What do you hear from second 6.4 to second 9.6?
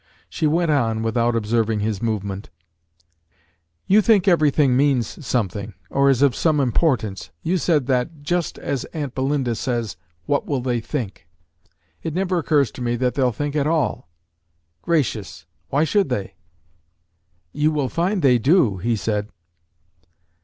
importance. You said that just as aunt Belinda